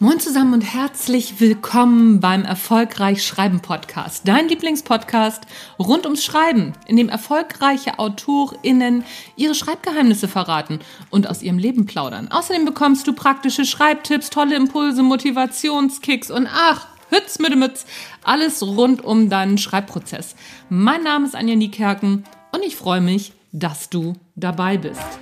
[0.00, 5.42] Moin zusammen und herzlich willkommen beim Erfolgreich Schreiben Podcast, dein Lieblingspodcast
[5.76, 9.02] rund ums Schreiben, in dem erfolgreiche AutorInnen
[9.34, 10.78] ihre Schreibgeheimnisse verraten
[11.10, 12.28] und aus ihrem Leben plaudern.
[12.30, 17.84] Außerdem bekommst du praktische Schreibtipps, tolle Impulse, Motivationskicks und ach, Hütz mit Mütz,
[18.22, 20.36] alles rund um deinen Schreibprozess.
[20.68, 25.18] Mein Name ist Anja Niekerken und ich freue mich, dass du dabei bist.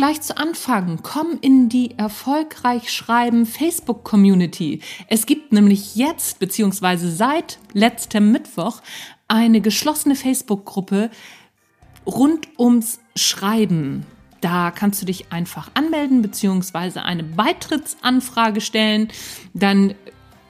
[0.00, 4.80] Gleich zu Anfang, komm in die Erfolgreich Schreiben Facebook Community.
[5.08, 8.80] Es gibt nämlich jetzt, beziehungsweise seit letztem Mittwoch,
[9.28, 11.10] eine geschlossene Facebook-Gruppe
[12.06, 14.06] rund ums Schreiben.
[14.40, 19.08] Da kannst du dich einfach anmelden, beziehungsweise eine Beitrittsanfrage stellen.
[19.52, 19.94] Dann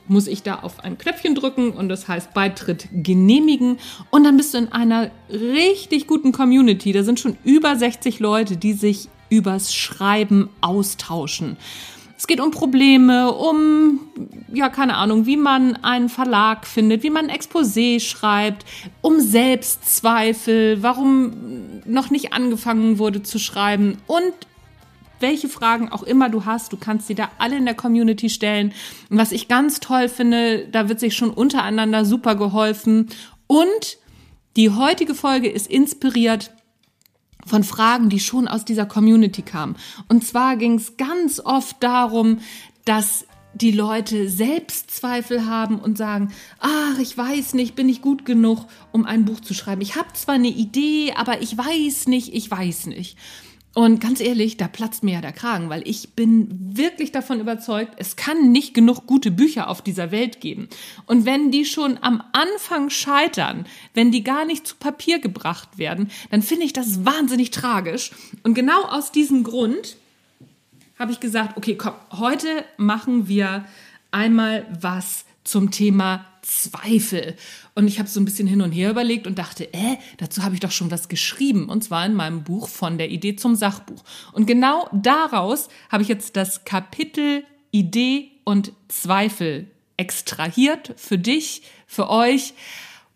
[0.07, 3.79] muss ich da auf ein Knöpfchen drücken und das heißt Beitritt genehmigen
[4.11, 6.92] und dann bist du in einer richtig guten Community.
[6.92, 11.56] Da sind schon über 60 Leute, die sich übers Schreiben austauschen.
[12.20, 14.00] Es geht um Probleme, um,
[14.53, 18.67] ja, keine Ahnung, wie man einen Verlag findet, wie man ein Exposé schreibt,
[19.01, 21.33] um Selbstzweifel, warum
[21.86, 24.34] noch nicht angefangen wurde zu schreiben und
[25.19, 28.75] welche Fragen auch immer du hast, du kannst sie da alle in der Community stellen.
[29.08, 33.08] Und was ich ganz toll finde, da wird sich schon untereinander super geholfen.
[33.47, 33.98] Und
[34.56, 36.51] die heutige Folge ist inspiriert
[37.46, 39.77] von Fragen, die schon aus dieser Community kamen.
[40.08, 42.38] Und zwar ging es ganz oft darum,
[42.84, 48.67] dass die Leute Selbstzweifel haben und sagen, ach, ich weiß nicht, bin ich gut genug,
[48.92, 49.80] um ein Buch zu schreiben.
[49.80, 53.17] Ich habe zwar eine Idee, aber ich weiß nicht, ich weiß nicht.
[53.73, 57.92] Und ganz ehrlich, da platzt mir ja der Kragen, weil ich bin wirklich davon überzeugt,
[57.98, 60.69] es kann nicht genug gute Bücher auf dieser Welt geben.
[61.07, 66.11] Und wenn die schon am Anfang scheitern, wenn die gar nicht zu Papier gebracht werden,
[66.30, 68.11] dann finde ich das wahnsinnig tragisch.
[68.42, 69.97] Und genau aus diesem Grund
[70.98, 73.64] habe ich gesagt, okay, komm, heute machen wir
[74.11, 77.34] einmal was zum Thema Zweifel.
[77.74, 80.55] Und ich habe so ein bisschen hin und her überlegt und dachte, äh, dazu habe
[80.55, 81.68] ich doch schon was geschrieben.
[81.68, 84.05] Und zwar in meinem Buch von der Idee zum Sachbuch.
[84.33, 92.08] Und genau daraus habe ich jetzt das Kapitel Idee und Zweifel extrahiert für dich, für
[92.08, 92.55] euch.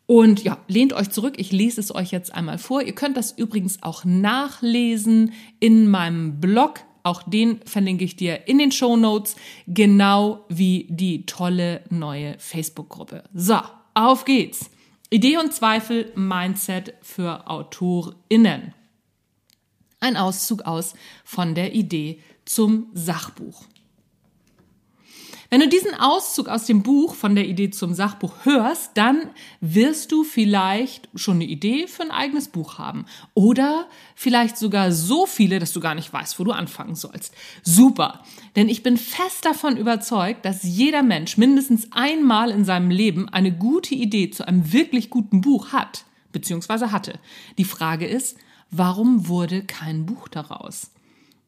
[0.07, 1.35] Und ja, lehnt euch zurück.
[1.39, 2.83] Ich lese es euch jetzt einmal vor.
[2.83, 8.59] Ihr könnt das übrigens auch nachlesen in meinem Blog auch den verlinke ich dir in
[8.59, 9.37] den Show Notes,
[9.69, 13.23] genau wie die tolle neue Facebook-Gruppe.
[13.33, 13.61] So,
[13.93, 14.71] auf geht's.
[15.11, 18.75] Idee und Zweifel, Mindset für AutorInnen.
[20.01, 20.95] Ein Auszug aus
[21.25, 23.65] von der Idee zum Sachbuch.
[25.55, 30.11] Wenn du diesen Auszug aus dem Buch von der Idee zum Sachbuch hörst, dann wirst
[30.11, 33.07] du vielleicht schon eine Idee für ein eigenes Buch haben.
[33.35, 37.37] Oder vielleicht sogar so viele, dass du gar nicht weißt, wo du anfangen sollst.
[37.63, 38.25] Super.
[38.57, 43.57] Denn ich bin fest davon überzeugt, dass jeder Mensch mindestens einmal in seinem Leben eine
[43.57, 47.21] gute Idee zu einem wirklich guten Buch hat, beziehungsweise hatte.
[47.59, 48.39] Die Frage ist,
[48.73, 50.91] warum wurde kein Buch daraus?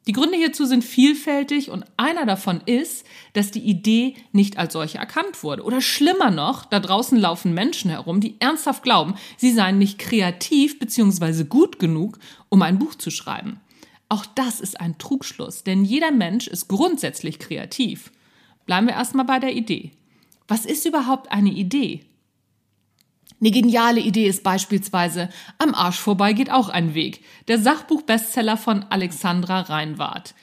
[0.06, 4.99] Die Gründe hierzu sind vielfältig und einer davon ist, dass die Idee nicht als solche
[4.99, 5.65] erkannt wurde.
[5.65, 10.78] Oder schlimmer noch, da draußen laufen Menschen herum, die ernsthaft glauben, sie seien nicht kreativ
[10.78, 11.45] bzw.
[11.45, 13.61] gut genug, um ein Buch zu schreiben.
[14.09, 18.12] Auch das ist ein Trugschluss, denn jeder Mensch ist grundsätzlich kreativ.
[18.65, 19.91] Bleiben wir erstmal bei der Idee.
[20.47, 22.03] Was ist überhaupt eine Idee?
[23.41, 28.84] Eine geniale Idee ist beispielsweise Am Arsch vorbei geht auch ein Weg, der Sachbuchbestseller von
[28.84, 30.34] Alexandra Reinwart.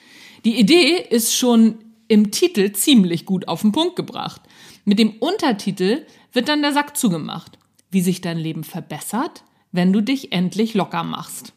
[0.44, 4.42] Die Idee ist schon im Titel ziemlich gut auf den Punkt gebracht.
[4.84, 7.58] Mit dem Untertitel wird dann der Sack zugemacht.
[7.90, 9.42] Wie sich dein Leben verbessert,
[9.72, 11.52] wenn du dich endlich locker machst.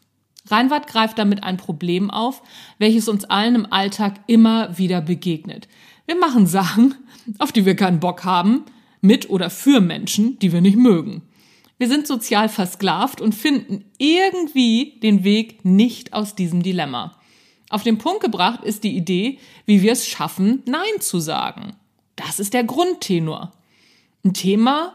[0.46, 2.42] Reinwart greift damit ein Problem auf,
[2.78, 5.68] welches uns allen im Alltag immer wieder begegnet.
[6.06, 6.94] Wir machen Sachen,
[7.38, 8.64] auf die wir keinen Bock haben,
[9.00, 11.22] mit oder für Menschen, die wir nicht mögen.
[11.78, 17.16] Wir sind sozial versklavt und finden irgendwie den Weg nicht aus diesem Dilemma.
[17.70, 21.76] Auf den Punkt gebracht ist die Idee, wie wir es schaffen, Nein zu sagen.
[22.16, 23.52] Das ist der Grundtenor.
[24.24, 24.94] Ein Thema,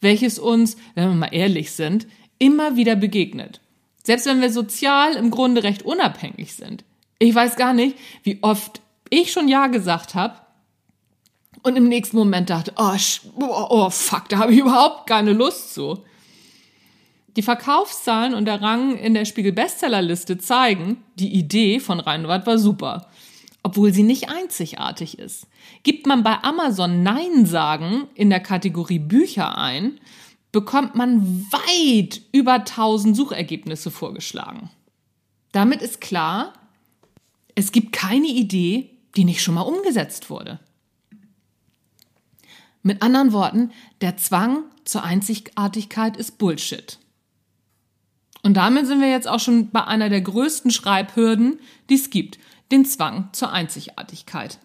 [0.00, 2.06] welches uns, wenn wir mal ehrlich sind,
[2.38, 3.60] immer wieder begegnet.
[4.04, 6.84] Selbst wenn wir sozial im Grunde recht unabhängig sind.
[7.18, 8.80] Ich weiß gar nicht, wie oft
[9.10, 10.36] ich schon Ja gesagt habe
[11.62, 12.96] und im nächsten Moment dachte, oh,
[13.38, 16.02] oh, fuck, da habe ich überhaupt keine Lust zu.
[17.36, 22.58] Die Verkaufszahlen und der Rang in der Spiegel Bestsellerliste zeigen, die Idee von Reinwart war
[22.58, 23.08] super,
[23.62, 25.46] obwohl sie nicht einzigartig ist.
[25.82, 30.00] Gibt man bei Amazon Nein sagen in der Kategorie Bücher ein,
[30.50, 34.70] bekommt man weit über 1000 Suchergebnisse vorgeschlagen.
[35.52, 36.52] Damit ist klar,
[37.54, 40.58] es gibt keine Idee, die nicht schon mal umgesetzt wurde.
[42.82, 46.98] Mit anderen Worten, der Zwang zur Einzigartigkeit ist Bullshit.
[48.42, 51.60] Und damit sind wir jetzt auch schon bei einer der größten Schreibhürden,
[51.90, 52.38] die es gibt,
[52.72, 54.58] den Zwang zur Einzigartigkeit.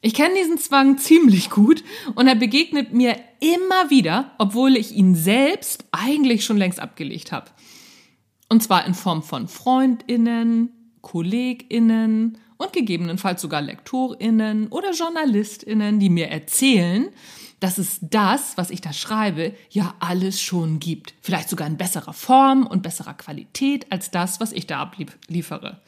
[0.00, 1.82] Ich kenne diesen Zwang ziemlich gut
[2.14, 7.50] und er begegnet mir immer wieder, obwohl ich ihn selbst eigentlich schon längst abgelegt habe.
[8.48, 16.28] Und zwar in Form von Freundinnen, Kolleginnen und gegebenenfalls sogar Lektorinnen oder Journalistinnen, die mir
[16.28, 17.08] erzählen,
[17.60, 21.14] dass es das, was ich da schreibe, ja alles schon gibt.
[21.20, 25.80] Vielleicht sogar in besserer Form und besserer Qualität als das, was ich da abliefere.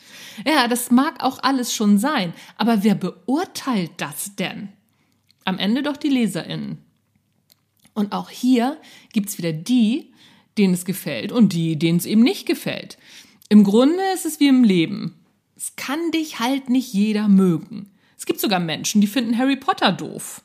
[0.45, 4.71] Ja, das mag auch alles schon sein, aber wer beurteilt das denn?
[5.45, 6.79] Am Ende doch die Leserinnen.
[7.95, 8.77] Und auch hier
[9.13, 10.13] gibt's wieder die,
[10.59, 12.99] denen es gefällt und die, denen es eben nicht gefällt.
[13.49, 15.20] Im Grunde ist es wie im Leben.
[15.61, 17.91] Es kann dich halt nicht jeder mögen.
[18.17, 20.41] Es gibt sogar Menschen, die finden Harry Potter doof.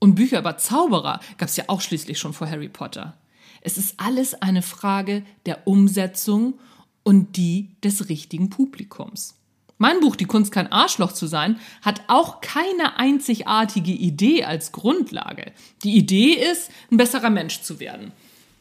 [0.00, 3.16] Und Bücher über Zauberer gab es ja auch schließlich schon vor Harry Potter.
[3.60, 6.58] Es ist alles eine Frage der Umsetzung
[7.04, 9.36] und die des richtigen Publikums.
[9.78, 15.52] Mein Buch Die Kunst kein Arschloch zu sein hat auch keine einzigartige Idee als Grundlage.
[15.84, 18.10] Die Idee ist, ein besserer Mensch zu werden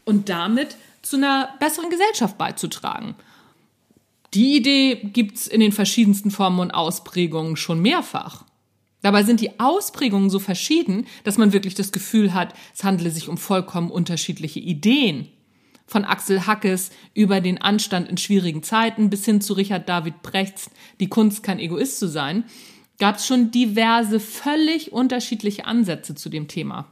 [0.05, 3.15] und damit zu einer besseren Gesellschaft beizutragen.
[4.33, 8.45] Die Idee gibt's in den verschiedensten Formen und Ausprägungen schon mehrfach.
[9.01, 13.27] Dabei sind die Ausprägungen so verschieden, dass man wirklich das Gefühl hat, es handele sich
[13.29, 15.27] um vollkommen unterschiedliche Ideen.
[15.85, 20.69] Von Axel Hackes über den Anstand in schwierigen Zeiten bis hin zu Richard David Brechts
[20.99, 22.45] Die Kunst kein Egoist zu sein,
[22.99, 26.89] gab es schon diverse völlig unterschiedliche Ansätze zu dem Thema.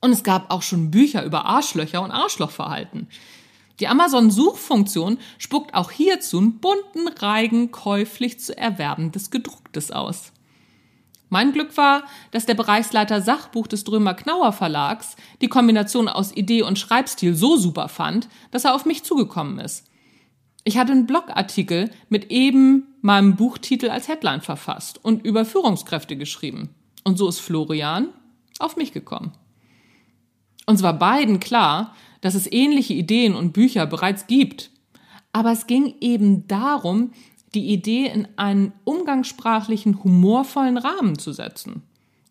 [0.00, 3.08] Und es gab auch schon Bücher über Arschlöcher und Arschlochverhalten.
[3.80, 10.32] Die Amazon-Suchfunktion spuckt auch hierzu einen bunten Reigen käuflich zu erwerbendes Gedrucktes aus.
[11.30, 16.62] Mein Glück war, dass der Bereichsleiter Sachbuch des Drömer Knauer Verlags die Kombination aus Idee
[16.62, 19.86] und Schreibstil so super fand, dass er auf mich zugekommen ist.
[20.64, 26.74] Ich hatte einen Blogartikel mit eben meinem Buchtitel als Headline verfasst und über Führungskräfte geschrieben.
[27.04, 28.08] Und so ist Florian
[28.58, 29.32] auf mich gekommen.
[30.66, 34.70] Uns war beiden klar, dass es ähnliche Ideen und Bücher bereits gibt.
[35.32, 37.12] Aber es ging eben darum,
[37.54, 41.82] die Idee in einen umgangssprachlichen, humorvollen Rahmen zu setzen.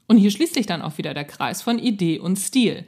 [0.07, 2.85] Und hier schließt sich dann auch wieder der Kreis von Idee und Stil.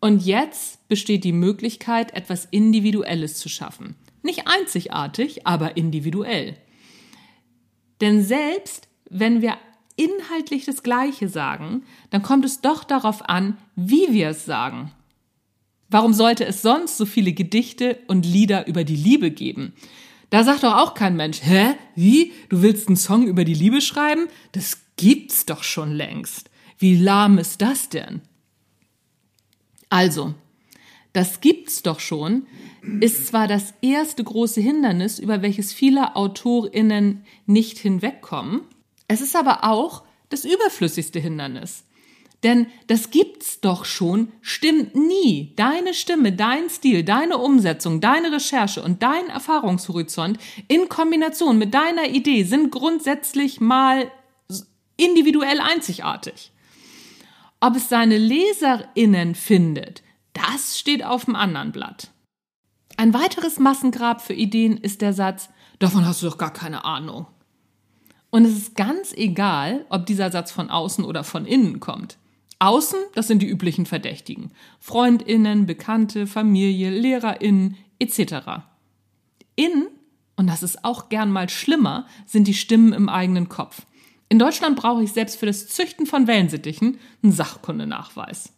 [0.00, 3.96] Und jetzt besteht die Möglichkeit, etwas Individuelles zu schaffen.
[4.22, 6.56] Nicht einzigartig, aber individuell.
[8.00, 9.56] Denn selbst wenn wir
[9.96, 14.90] inhaltlich das Gleiche sagen, dann kommt es doch darauf an, wie wir es sagen.
[15.88, 19.74] Warum sollte es sonst so viele Gedichte und Lieder über die Liebe geben?
[20.30, 21.74] Da sagt doch auch kein Mensch, hä?
[21.94, 22.32] Wie?
[22.48, 24.26] Du willst einen Song über die Liebe schreiben?
[24.52, 26.50] Das gibt's doch schon längst.
[26.78, 28.22] Wie lahm ist das denn?
[29.88, 30.34] Also,
[31.12, 32.46] das gibt's doch schon,
[33.00, 38.62] ist zwar das erste große Hindernis, über welches viele AutorInnen nicht hinwegkommen,
[39.08, 41.84] es ist aber auch das überflüssigste Hindernis.
[42.44, 45.54] Denn das gibt's doch schon, stimmt nie.
[45.56, 52.10] Deine Stimme, dein Stil, deine Umsetzung, deine Recherche und dein Erfahrungshorizont in Kombination mit deiner
[52.10, 54.10] Idee sind grundsätzlich mal
[54.98, 56.52] individuell einzigartig.
[57.60, 60.02] Ob es seine LeserInnen findet,
[60.34, 62.10] das steht auf dem anderen Blatt.
[62.98, 65.48] Ein weiteres Massengrab für Ideen ist der Satz,
[65.78, 67.26] davon hast du doch gar keine Ahnung.
[68.28, 72.18] Und es ist ganz egal, ob dieser Satz von außen oder von innen kommt.
[72.64, 74.52] Außen, das sind die üblichen Verdächtigen.
[74.80, 78.62] Freundinnen, Bekannte, Familie, Lehrerinnen etc.
[79.54, 79.88] Innen,
[80.36, 83.82] und das ist auch gern mal schlimmer, sind die Stimmen im eigenen Kopf.
[84.30, 88.52] In Deutschland brauche ich selbst für das Züchten von Wellensittichen einen Sachkundenachweis.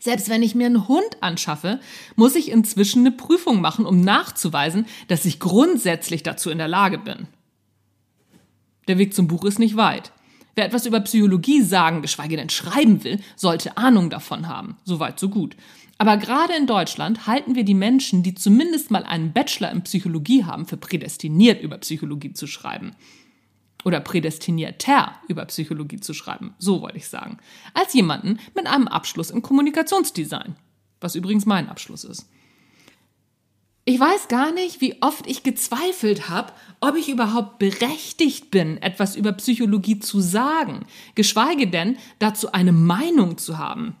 [0.00, 1.80] Selbst wenn ich mir einen Hund anschaffe,
[2.16, 6.98] muss ich inzwischen eine Prüfung machen, um nachzuweisen, dass ich grundsätzlich dazu in der Lage
[6.98, 7.28] bin.
[8.88, 10.12] Der Weg zum Buch ist nicht weit.
[10.54, 14.76] Wer etwas über Psychologie sagen, geschweige denn schreiben will, sollte Ahnung davon haben.
[14.84, 15.56] Soweit, so gut.
[15.98, 20.44] Aber gerade in Deutschland halten wir die Menschen, die zumindest mal einen Bachelor in Psychologie
[20.44, 22.92] haben, für prädestiniert über Psychologie zu schreiben.
[23.84, 26.54] Oder prädestinierter über Psychologie zu schreiben.
[26.58, 27.38] So wollte ich sagen.
[27.74, 30.56] Als jemanden mit einem Abschluss in Kommunikationsdesign.
[31.00, 32.28] Was übrigens mein Abschluss ist.
[33.86, 39.14] Ich weiß gar nicht, wie oft ich gezweifelt habe, ob ich überhaupt berechtigt bin, etwas
[39.14, 43.94] über Psychologie zu sagen, geschweige denn dazu eine Meinung zu haben.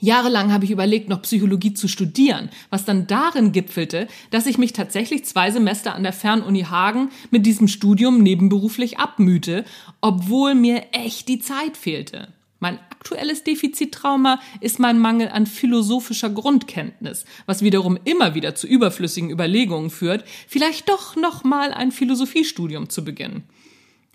[0.00, 4.72] Jahrelang habe ich überlegt, noch Psychologie zu studieren, was dann darin gipfelte, dass ich mich
[4.72, 9.64] tatsächlich zwei Semester an der Fernuni Hagen mit diesem Studium nebenberuflich abmühte,
[10.00, 12.33] obwohl mir echt die Zeit fehlte.
[12.64, 19.28] Mein aktuelles Defizittrauma ist mein Mangel an philosophischer Grundkenntnis, was wiederum immer wieder zu überflüssigen
[19.28, 23.42] Überlegungen führt, vielleicht doch noch mal ein Philosophiestudium zu beginnen.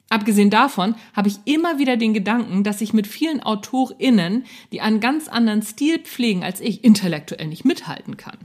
[0.10, 5.00] Abgesehen davon habe ich immer wieder den Gedanken, dass ich mit vielen AutorInnen, die einen
[5.00, 8.40] ganz anderen Stil pflegen als ich, intellektuell nicht mithalten kann.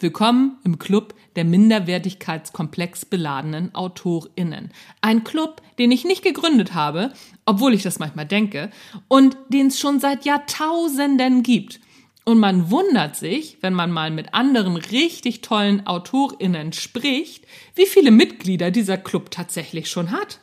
[0.00, 4.70] Willkommen im Club der minderwertigkeitskomplex beladenen AutorInnen.
[5.00, 7.12] Ein Club, den ich nicht gegründet habe,
[7.46, 8.70] obwohl ich das manchmal denke,
[9.08, 11.80] und den es schon seit Jahrtausenden gibt.
[12.24, 18.12] Und man wundert sich, wenn man mal mit anderen richtig tollen AutorInnen spricht, wie viele
[18.12, 20.38] Mitglieder dieser Club tatsächlich schon hat.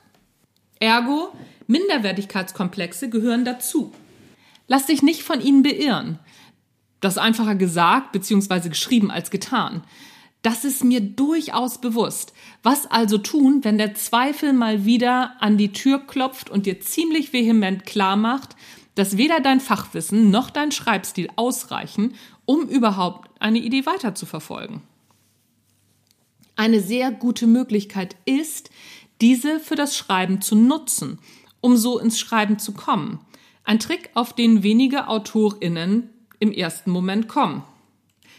[0.81, 1.29] Ergo,
[1.67, 3.93] Minderwertigkeitskomplexe gehören dazu.
[4.67, 6.19] Lass dich nicht von ihnen beirren.
[7.05, 8.67] Das einfacher gesagt bzw.
[8.67, 9.83] geschrieben als getan.
[10.41, 12.33] Das ist mir durchaus bewusst.
[12.63, 17.31] Was also tun, wenn der Zweifel mal wieder an die Tür klopft und dir ziemlich
[17.31, 18.55] vehement klar macht,
[18.95, 24.81] dass weder dein Fachwissen noch dein Schreibstil ausreichen, um überhaupt eine Idee weiter zu verfolgen?
[26.55, 28.71] Eine sehr gute Möglichkeit ist,
[29.21, 31.19] diese für das Schreiben zu nutzen,
[31.61, 33.19] um so ins Schreiben zu kommen.
[33.63, 37.63] Ein Trick, auf den wenige AutorInnen im ersten Moment kommen.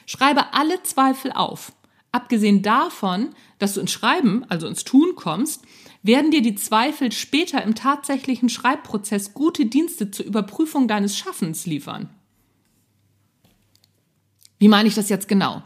[0.07, 1.73] Schreibe alle Zweifel auf.
[2.13, 5.63] Abgesehen davon, dass du ins Schreiben, also ins Tun kommst,
[6.03, 12.09] werden dir die Zweifel später im tatsächlichen Schreibprozess gute Dienste zur Überprüfung deines Schaffens liefern.
[14.59, 15.63] Wie meine ich das jetzt genau?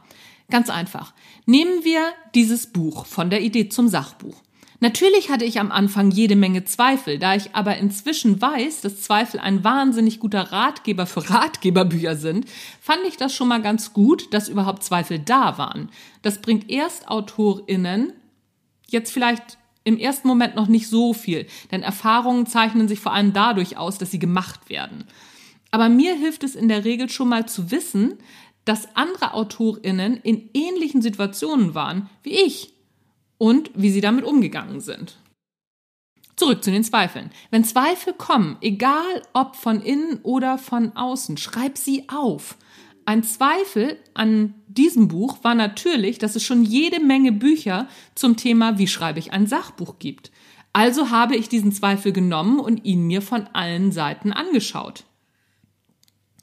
[0.51, 1.15] Ganz einfach.
[1.47, 4.43] Nehmen wir dieses Buch von der Idee zum Sachbuch.
[4.83, 9.39] Natürlich hatte ich am Anfang jede Menge Zweifel, da ich aber inzwischen weiß, dass Zweifel
[9.39, 12.47] ein wahnsinnig guter Ratgeber für Ratgeberbücher sind,
[12.81, 15.91] fand ich das schon mal ganz gut, dass überhaupt Zweifel da waren.
[16.23, 18.15] Das bringt ErstautorInnen
[18.89, 23.33] jetzt vielleicht im ersten Moment noch nicht so viel, denn Erfahrungen zeichnen sich vor allem
[23.33, 25.05] dadurch aus, dass sie gemacht werden.
[25.71, 28.19] Aber mir hilft es in der Regel schon mal zu wissen,
[28.65, 32.73] dass andere AutorInnen in ähnlichen Situationen waren wie ich
[33.41, 35.17] und wie sie damit umgegangen sind.
[36.37, 37.31] Zurück zu den Zweifeln.
[37.51, 42.59] Wenn Zweifel kommen, egal ob von innen oder von außen, schreib sie auf.
[43.07, 48.79] Ein Zweifel an diesem Buch war natürlich, dass es schon jede Menge Bücher zum Thema
[48.79, 50.31] Wie schreibe ich ein Sachbuch gibt.
[50.75, 55.05] Also habe ich diesen Zweifel genommen und ihn mir von allen Seiten angeschaut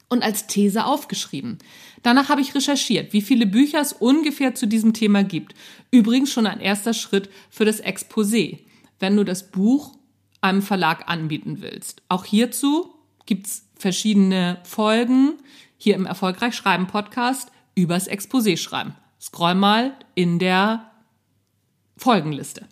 [0.10, 1.58] und als These aufgeschrieben.
[2.04, 5.54] Danach habe ich recherchiert, wie viele Bücher es ungefähr zu diesem Thema gibt.
[5.92, 8.60] Übrigens schon ein erster Schritt für das Exposé,
[9.00, 9.98] wenn du das Buch
[10.42, 12.02] einem Verlag anbieten willst.
[12.08, 12.94] Auch hierzu
[13.26, 15.34] gibt's verschiedene Folgen
[15.78, 18.96] hier im Erfolgreich Schreiben Podcast übers Exposé schreiben.
[19.20, 20.92] Scroll mal in der
[21.98, 22.68] Folgenliste.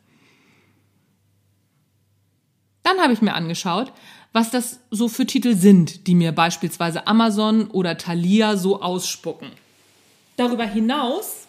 [2.84, 3.92] Dann habe ich mir angeschaut,
[4.36, 9.48] was das so für Titel sind, die mir beispielsweise Amazon oder Thalia so ausspucken.
[10.36, 11.48] Darüber hinaus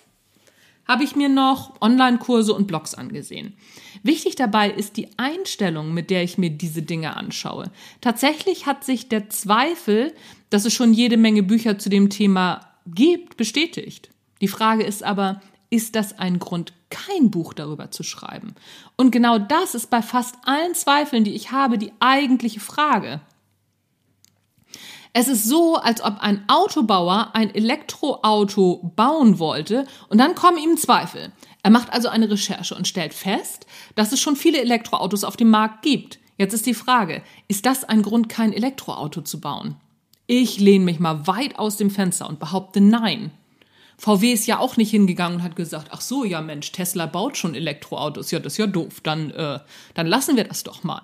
[0.87, 3.55] habe ich mir noch Online-Kurse und Blogs angesehen.
[4.05, 7.73] Wichtig dabei ist die Einstellung, mit der ich mir diese Dinge anschaue.
[8.03, 10.15] Tatsächlich hat sich der Zweifel,
[10.51, 14.11] dass es schon jede Menge Bücher zu dem Thema gibt, bestätigt.
[14.41, 18.55] Die Frage ist aber, ist das ein Grund, kein Buch darüber zu schreiben?
[18.97, 23.21] Und genau das ist bei fast allen Zweifeln, die ich habe, die eigentliche Frage.
[25.19, 30.77] Es ist so, als ob ein Autobauer ein Elektroauto bauen wollte und dann kommen ihm
[30.77, 31.33] Zweifel.
[31.63, 35.49] Er macht also eine Recherche und stellt fest, dass es schon viele Elektroautos auf dem
[35.49, 36.19] Markt gibt.
[36.37, 39.77] Jetzt ist die Frage, ist das ein Grund, kein Elektroauto zu bauen?
[40.27, 43.31] Ich lehne mich mal weit aus dem Fenster und behaupte nein.
[43.99, 47.37] VW ist ja auch nicht hingegangen und hat gesagt, ach so, ja Mensch, Tesla baut
[47.37, 49.61] schon Elektroautos, ja, das ist ja doof, dann, äh,
[49.95, 51.03] dann lassen wir das doch mal.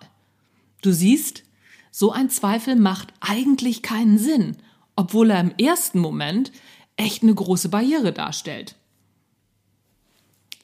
[0.83, 1.43] Du siehst,
[1.91, 4.57] so ein Zweifel macht eigentlich keinen Sinn,
[4.97, 6.53] obwohl er im ersten Moment
[6.97, 8.77] echt eine große Barriere darstellt.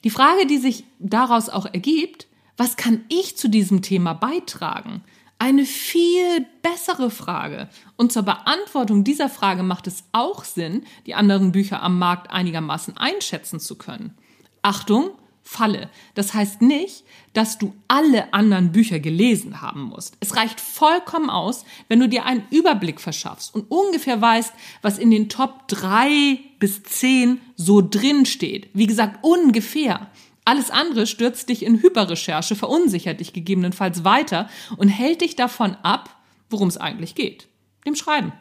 [0.03, 5.03] Die Frage, die sich daraus auch ergibt, was kann ich zu diesem Thema beitragen?
[5.39, 7.69] Eine viel bessere Frage.
[7.95, 12.97] Und zur Beantwortung dieser Frage macht es auch Sinn, die anderen Bücher am Markt einigermaßen
[12.97, 14.13] einschätzen zu können.
[14.61, 15.89] Achtung, Falle.
[16.13, 17.03] Das heißt nicht,
[17.33, 20.15] dass du alle anderen Bücher gelesen haben musst.
[20.19, 24.53] Es reicht vollkommen aus, wenn du dir einen Überblick verschaffst und ungefähr weißt,
[24.83, 28.69] was in den Top drei bis zehn so drin steht.
[28.73, 30.11] Wie gesagt, ungefähr.
[30.49, 36.17] Alles andere stürzt dich in Hyperrecherche, verunsichert dich gegebenenfalls weiter und hält dich davon ab,
[36.49, 37.47] worum es eigentlich geht.
[37.85, 38.33] Dem Schreiben.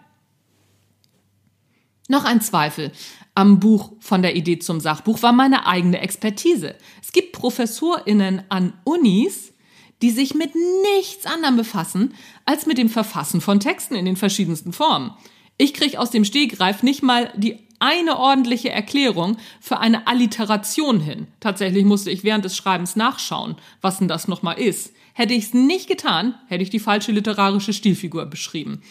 [2.09, 2.93] Noch ein Zweifel
[3.35, 6.77] am Buch von der Idee zum Sachbuch war meine eigene Expertise.
[7.03, 9.53] Es gibt ProfessorInnen an Unis,
[10.01, 10.53] die sich mit
[10.95, 12.15] nichts anderem befassen,
[12.47, 15.11] als mit dem Verfassen von Texten in den verschiedensten Formen.
[15.59, 21.29] Ich kriege aus dem Stegreif nicht mal die eine ordentliche Erklärung für eine Alliteration hin.
[21.41, 24.93] Tatsächlich musste ich während des Schreibens nachschauen, was denn das nochmal ist.
[25.15, 28.83] Hätte ich es nicht getan, hätte ich die falsche literarische Stilfigur beschrieben.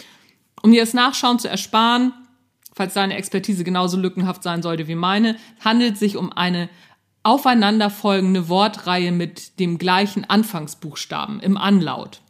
[0.62, 2.13] Um mir das Nachschauen zu ersparen,
[2.74, 6.70] falls deine Expertise genauso lückenhaft sein sollte wie meine, handelt sich um eine
[7.24, 12.22] aufeinanderfolgende Wortreihe mit dem gleichen Anfangsbuchstaben im Anlaut.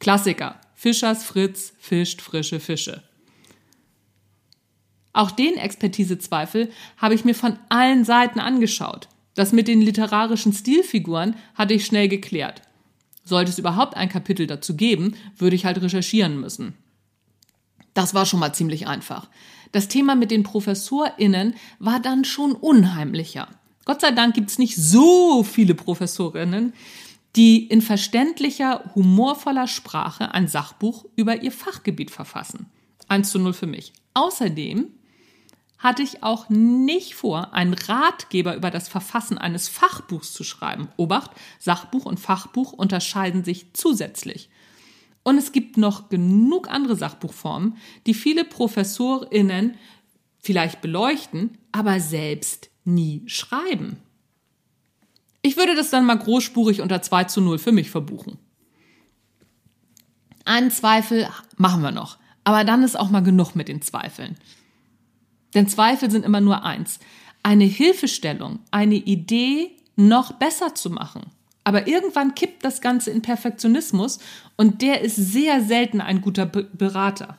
[0.00, 0.60] Klassiker.
[0.74, 3.02] Fischers Fritz fischt frische Fische.
[5.14, 9.08] Auch den Expertisezweifel habe ich mir von allen Seiten angeschaut.
[9.34, 12.62] Das mit den literarischen Stilfiguren hatte ich schnell geklärt.
[13.24, 16.74] Sollte es überhaupt ein Kapitel dazu geben, würde ich halt recherchieren müssen.
[17.94, 19.30] Das war schon mal ziemlich einfach.
[19.72, 23.48] Das Thema mit den ProfessorInnen war dann schon unheimlicher.
[23.84, 26.74] Gott sei Dank gibt's nicht so viele Professorinnen,
[27.36, 32.66] die in verständlicher, humorvoller Sprache ein Sachbuch über ihr Fachgebiet verfassen.
[33.08, 33.92] 1 zu 0 für mich.
[34.14, 34.88] Außerdem
[35.78, 40.88] hatte ich auch nicht vor, einen Ratgeber über das Verfassen eines Fachbuchs zu schreiben.
[40.96, 44.48] Obacht, Sachbuch und Fachbuch unterscheiden sich zusätzlich.
[45.22, 47.76] Und es gibt noch genug andere Sachbuchformen,
[48.06, 49.74] die viele ProfessorInnen
[50.38, 53.96] vielleicht beleuchten, aber selbst nie schreiben.
[55.42, 58.38] Ich würde das dann mal großspurig unter 2 zu 0 für mich verbuchen.
[60.44, 64.36] Einen Zweifel machen wir noch, aber dann ist auch mal genug mit den Zweifeln.
[65.54, 66.98] Denn Zweifel sind immer nur eins.
[67.42, 71.30] Eine Hilfestellung, eine Idee noch besser zu machen.
[71.62, 74.18] Aber irgendwann kippt das Ganze in Perfektionismus
[74.56, 77.38] und der ist sehr selten ein guter Be Berater.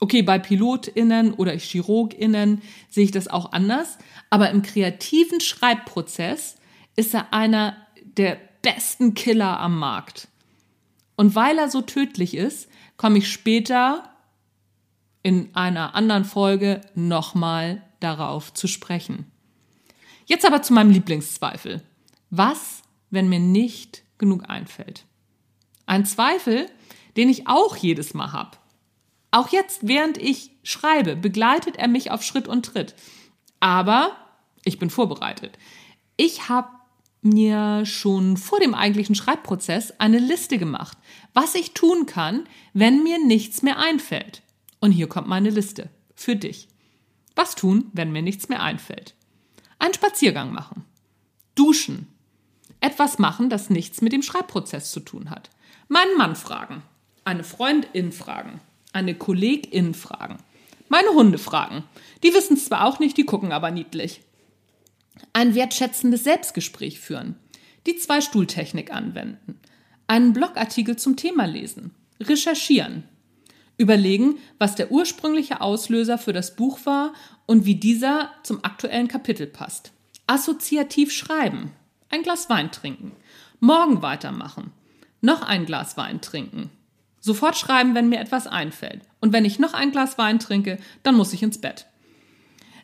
[0.00, 3.98] Okay, bei PilotInnen oder ChirurgInnen sehe ich das auch anders,
[4.30, 6.54] aber im kreativen Schreibprozess
[6.94, 7.76] ist er einer
[8.16, 10.28] der besten Killer am Markt.
[11.16, 14.08] Und weil er so tödlich ist, komme ich später
[15.22, 19.30] in einer anderen Folge nochmal darauf zu sprechen.
[20.26, 21.82] Jetzt aber zu meinem Lieblingszweifel.
[22.30, 25.04] Was wenn mir nicht genug einfällt.
[25.86, 26.68] Ein Zweifel,
[27.16, 28.58] den ich auch jedes Mal habe.
[29.30, 32.94] Auch jetzt, während ich schreibe, begleitet er mich auf Schritt und Tritt.
[33.60, 34.12] Aber
[34.64, 35.58] ich bin vorbereitet.
[36.16, 36.68] Ich habe
[37.22, 40.96] mir schon vor dem eigentlichen Schreibprozess eine Liste gemacht,
[41.34, 44.42] was ich tun kann, wenn mir nichts mehr einfällt.
[44.80, 46.68] Und hier kommt meine Liste für dich.
[47.34, 49.14] Was tun, wenn mir nichts mehr einfällt?
[49.78, 50.84] Einen Spaziergang machen.
[51.54, 52.08] Duschen
[52.80, 55.50] etwas machen, das nichts mit dem Schreibprozess zu tun hat.
[55.88, 56.82] Meinen Mann fragen,
[57.24, 58.60] eine Freundin fragen,
[58.92, 60.38] eine Kollegin fragen,
[60.88, 61.84] meine Hunde fragen.
[62.22, 64.22] Die wissen es zwar auch nicht, die gucken aber niedlich.
[65.32, 67.36] Ein wertschätzendes Selbstgespräch führen,
[67.86, 69.58] die Zwei-Stuhl-Technik anwenden,
[70.06, 73.04] einen Blogartikel zum Thema lesen, recherchieren,
[73.78, 77.14] überlegen, was der ursprüngliche Auslöser für das Buch war
[77.46, 79.92] und wie dieser zum aktuellen Kapitel passt.
[80.26, 81.72] Assoziativ schreiben,
[82.10, 83.12] ein Glas Wein trinken,
[83.60, 84.72] morgen weitermachen,
[85.22, 86.70] noch ein Glas Wein trinken,
[87.20, 89.00] sofort schreiben, wenn mir etwas einfällt.
[89.20, 91.86] Und wenn ich noch ein Glas Wein trinke, dann muss ich ins Bett.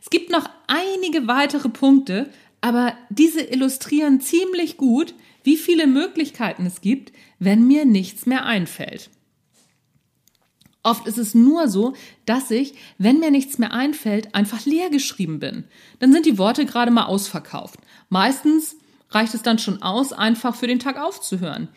[0.00, 2.30] Es gibt noch einige weitere Punkte,
[2.60, 9.10] aber diese illustrieren ziemlich gut, wie viele Möglichkeiten es gibt, wenn mir nichts mehr einfällt.
[10.84, 11.94] Oft ist es nur so,
[12.26, 15.64] dass ich, wenn mir nichts mehr einfällt, einfach leer geschrieben bin.
[15.98, 17.80] Dann sind die Worte gerade mal ausverkauft.
[18.10, 18.76] Meistens
[19.10, 21.68] reicht es dann schon aus, einfach für den Tag aufzuhören.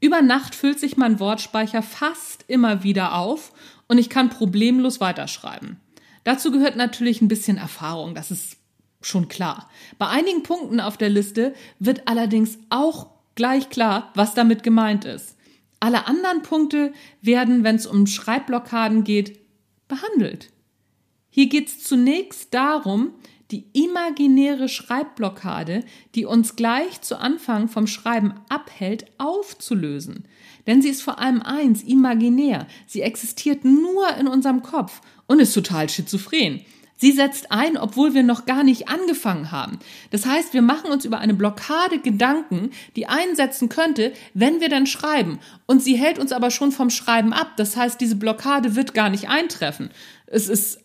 [0.00, 3.52] Über Nacht füllt sich mein Wortspeicher fast immer wieder auf
[3.86, 5.80] und ich kann problemlos weiterschreiben.
[6.24, 8.56] Dazu gehört natürlich ein bisschen Erfahrung, das ist
[9.00, 9.70] schon klar.
[9.96, 15.35] Bei einigen Punkten auf der Liste wird allerdings auch gleich klar, was damit gemeint ist.
[15.86, 19.38] Alle anderen Punkte werden, wenn es um Schreibblockaden geht,
[19.86, 20.50] behandelt.
[21.30, 23.12] Hier geht es zunächst darum,
[23.52, 25.84] die imaginäre Schreibblockade,
[26.16, 30.26] die uns gleich zu Anfang vom Schreiben abhält, aufzulösen.
[30.66, 32.66] Denn sie ist vor allem eins, imaginär.
[32.88, 36.62] Sie existiert nur in unserem Kopf und ist total schizophren.
[36.98, 39.78] Sie setzt ein, obwohl wir noch gar nicht angefangen haben.
[40.10, 44.86] Das heißt, wir machen uns über eine Blockade Gedanken, die einsetzen könnte, wenn wir dann
[44.86, 45.38] schreiben.
[45.66, 47.52] Und sie hält uns aber schon vom Schreiben ab.
[47.58, 49.90] Das heißt, diese Blockade wird gar nicht eintreffen.
[50.26, 50.80] Es ist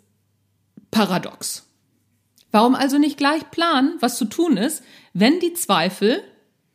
[0.91, 1.65] paradox.
[2.51, 6.21] Warum also nicht gleich planen, was zu tun ist, wenn die Zweifel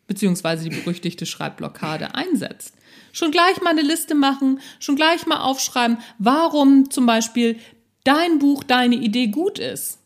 [0.07, 2.75] beziehungsweise die berüchtigte Schreibblockade einsetzt?
[3.13, 7.59] Schon gleich mal eine Liste machen, schon gleich mal aufschreiben, warum zum Beispiel
[8.07, 9.99] dein Buch, deine Idee gut ist.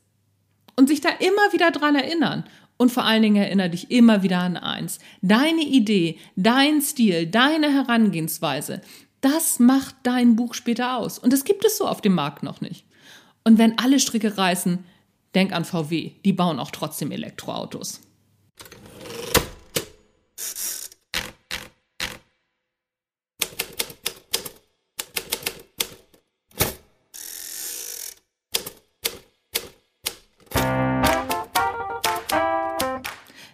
[0.76, 2.44] Und sich da immer wieder dran erinnern.
[2.76, 4.98] Und vor allen Dingen erinnere dich immer wieder an eins.
[5.20, 8.80] Deine Idee, dein Stil, deine Herangehensweise,
[9.20, 11.18] das macht dein Buch später aus.
[11.18, 12.86] Und das gibt es so auf dem Markt noch nicht.
[13.44, 14.84] Und wenn alle Stricke reißen,
[15.34, 16.12] denk an VW.
[16.24, 18.00] Die bauen auch trotzdem Elektroautos.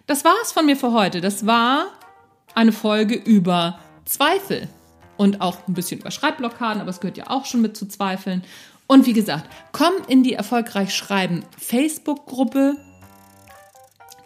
[0.07, 1.19] Das war's von mir für heute.
[1.19, 1.87] Das war
[2.55, 4.69] eine Folge über Zweifel
[5.17, 8.41] und auch ein bisschen über Schreibblockaden, aber es gehört ja auch schon mit zu Zweifeln.
[8.87, 12.77] Und wie gesagt, komm in die erfolgreich schreiben Facebook-Gruppe.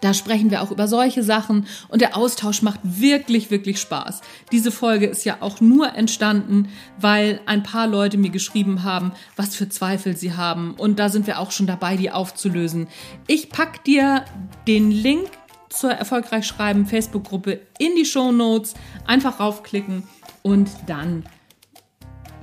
[0.02, 4.22] Da sprechen wir auch über solche Sachen und der Austausch macht wirklich, wirklich Spaß.
[4.52, 9.56] Diese Folge ist ja auch nur entstanden, weil ein paar Leute mir geschrieben haben, was
[9.56, 10.76] für Zweifel sie haben.
[10.76, 12.88] Und da sind wir auch schon dabei, die aufzulösen.
[13.26, 14.26] Ich pack dir
[14.67, 15.30] den Link
[15.72, 18.74] zur Erfolgreich Schreiben Facebook-Gruppe in die Show Notes.
[19.08, 20.04] Einfach raufklicken
[20.44, 21.24] und dann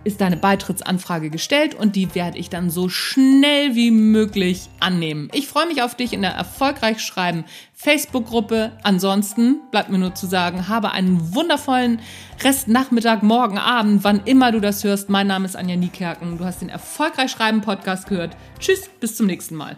[0.04, 5.28] ist deine Beitrittsanfrage gestellt und die werde ich dann so schnell wie möglich annehmen.
[5.34, 8.72] Ich freue mich auf dich in der Erfolgreich Schreiben Facebook-Gruppe.
[8.82, 12.00] Ansonsten bleibt mir nur zu sagen, habe einen wundervollen
[12.42, 15.10] Restnachmittag, morgen Abend, wann immer du das hörst.
[15.10, 16.38] Mein Name ist Anja Niekerken.
[16.38, 18.36] Du hast den Erfolgreich Schreiben Podcast gehört.
[18.58, 19.76] Tschüss, bis zum nächsten Mal.